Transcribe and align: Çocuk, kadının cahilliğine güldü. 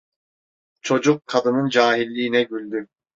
Çocuk, 0.81 1.27
kadının 1.27 1.69
cahilliğine 1.69 2.43
güldü. 2.43 2.87